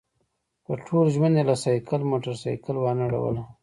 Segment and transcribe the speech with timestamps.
[0.65, 3.43] په ټول ژوند یې له سایکل موټرسایکل وانه ړوله.